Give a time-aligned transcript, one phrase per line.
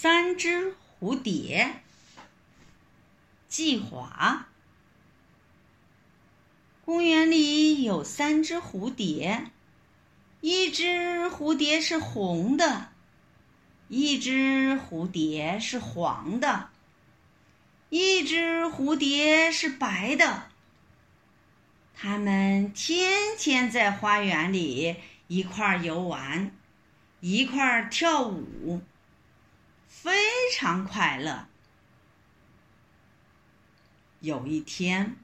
[0.00, 1.80] 三只蝴蝶。
[3.48, 4.46] 计划。
[6.84, 9.50] 公园里有三只蝴蝶，
[10.40, 12.92] 一只蝴蝶是红的，
[13.88, 16.70] 一只蝴蝶是黄的，
[17.88, 20.44] 一只蝴蝶是白的。
[21.96, 24.94] 它们天天在花园里
[25.26, 26.52] 一块儿游玩，
[27.18, 28.80] 一块儿跳舞。
[29.88, 30.12] 非
[30.54, 31.48] 常快乐。
[34.20, 35.16] 有一天，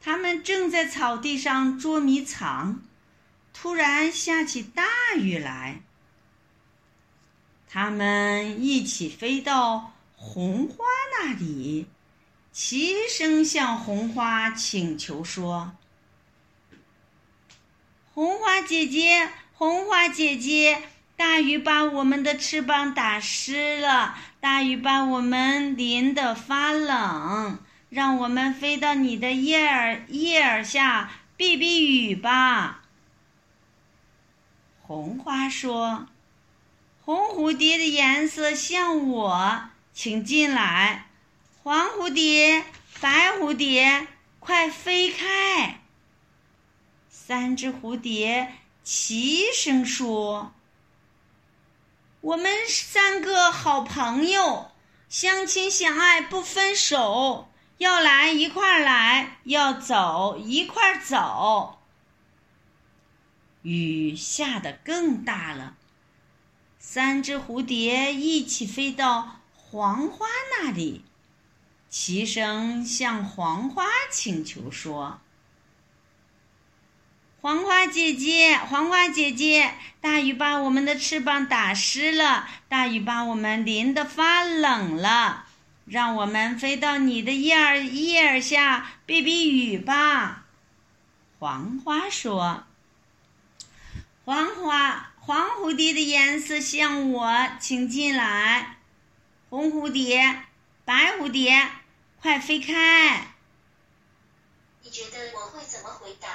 [0.00, 2.82] 他们正在草地上捉迷藏，
[3.52, 4.84] 突然下起大
[5.16, 5.80] 雨来。
[7.68, 10.84] 他们一起飞到红花
[11.18, 11.86] 那里，
[12.52, 15.76] 齐声向红花请求说
[18.14, 20.82] ：“红花姐姐，红花姐姐。”
[21.16, 32.82] 大雨把我们的翅膀打湿了，大雨把我们淋得发冷，让我们飞到你的叶儿叶儿下避避雨吧。
[34.82, 36.06] 红花说
[37.02, 41.06] ：“红蝴蝶的颜色像我，请进来。
[41.62, 42.62] 黄蝴蝶、
[43.00, 44.06] 白蝴蝶，
[44.38, 45.80] 快飞开。”
[47.08, 48.52] 三只蝴蝶
[48.84, 50.52] 齐声说。
[52.20, 54.70] 我们三个好朋友，
[55.08, 61.78] 相亲相爱不分手，要来一块来，要走一块走。
[63.62, 65.76] 雨下得更大了，
[66.78, 71.04] 三只蝴蝶一起飞到黄花那里，
[71.90, 75.20] 齐声向黄花请求说。
[77.46, 85.46] 黄花姐姐，黄花姐姐，大雨把我们的翅膀打湿了，大雨把我们淋得发冷了，
[85.84, 90.44] 让我们飞到你的叶儿叶儿下避避雨吧。
[91.38, 92.64] 黄花说
[94.26, 98.78] ：“黄花，黄蝴蝶的颜色像我，请进来。
[99.50, 100.42] 红蝴蝶，
[100.84, 101.70] 白蝴蝶，
[102.20, 103.28] 快飞开。”
[104.82, 106.28] 你觉得我会怎么回答？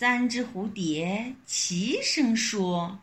[0.00, 3.00] 三只蝴蝶齐声说：“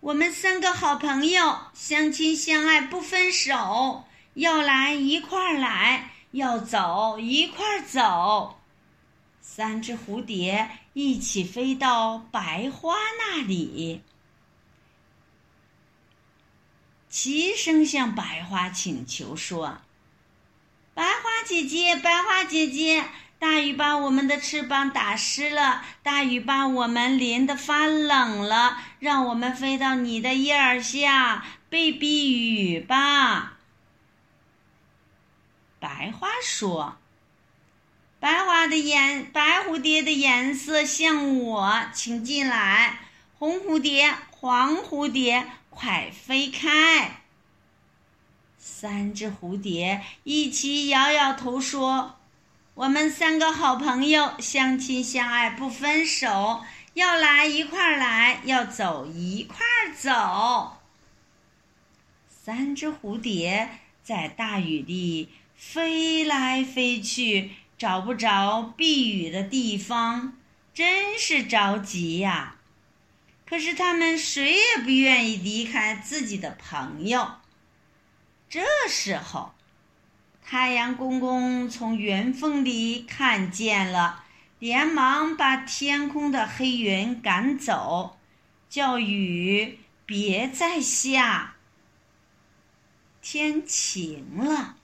[0.00, 4.04] 我们三个好朋友，相亲相爱不分手，
[4.34, 8.60] 要来一块儿来，要走一块儿走。”
[9.40, 14.02] 三只蝴蝶一起飞到白花那里，
[17.08, 19.78] 齐声向白花请求说
[20.92, 23.02] ：“白花姐姐，白花姐姐。”
[23.44, 33.58] 大雨把我们的翅膀打湿了，大雨把我们淋得发冷了，让我们飞到你的叶儿下避避雨吧。
[35.78, 36.96] 白花说
[38.18, 43.00] ：“白花的颜，白蝴蝶的颜色像我，请进来。
[43.38, 47.20] 红蝴蝶，黄蝴蝶，快飞开。”
[48.56, 52.16] 三只蝴蝶一起摇摇头说。
[52.74, 56.64] 我们三个好朋友，相亲相爱不分手，
[56.94, 60.78] 要来一块儿来，要走一块儿走。
[62.28, 70.36] 三只蝴蝶在大雨里飞来飞去，找不着避雨的地方，
[70.74, 72.56] 真是着急呀！
[73.46, 77.36] 可是他们谁也不愿意离开自己的朋友。
[78.50, 79.53] 这时候。
[80.46, 84.24] 太阳公公从云缝里看见了，
[84.58, 88.18] 连忙把天空的黑云赶走，
[88.68, 91.54] 叫雨别再下。
[93.22, 94.76] 天晴了，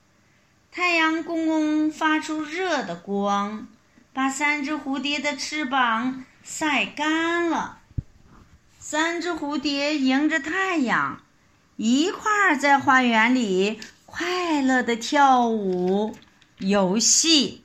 [0.72, 3.68] 太阳公公发出热的光，
[4.14, 7.80] 把三只蝴蝶的翅膀晒干了。
[8.78, 11.22] 三只蝴蝶迎着太阳，
[11.76, 13.78] 一块儿在花园里。
[14.20, 16.14] 快乐的跳舞
[16.58, 17.62] 游戏。